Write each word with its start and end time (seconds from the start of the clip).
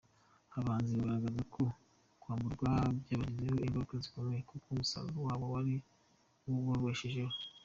Aba 0.53 0.67
bahinzi 0.67 0.93
bagaragaza 0.99 1.41
ko 1.53 1.63
kwamburwa 2.21 2.69
byabagizeho 3.03 3.59
ingaruka 3.67 3.93
zikomeye 4.03 4.39
kuko 4.49 4.65
umusaruro 4.69 5.19
wabo 5.27 5.45
ari 5.59 5.75
wo 6.43 6.53
ubabeshaho. 6.63 7.35